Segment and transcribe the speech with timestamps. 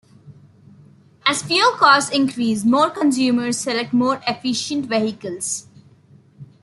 [1.27, 5.67] As fuel costs increase, more consumers select more efficient vehicles.